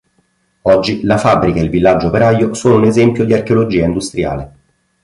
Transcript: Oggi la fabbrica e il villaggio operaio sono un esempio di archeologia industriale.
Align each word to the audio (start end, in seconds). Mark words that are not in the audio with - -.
Oggi 0.63 1.03
la 1.03 1.19
fabbrica 1.19 1.59
e 1.59 1.63
il 1.63 1.69
villaggio 1.69 2.07
operaio 2.07 2.55
sono 2.55 2.77
un 2.77 2.85
esempio 2.85 3.23
di 3.23 3.35
archeologia 3.35 3.85
industriale. 3.85 4.53